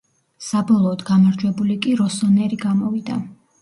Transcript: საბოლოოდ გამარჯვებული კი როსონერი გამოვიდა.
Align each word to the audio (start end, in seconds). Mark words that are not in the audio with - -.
საბოლოოდ 0.45 1.03
გამარჯვებული 1.11 1.79
კი 1.87 1.97
როსონერი 2.03 2.63
გამოვიდა. 2.69 3.25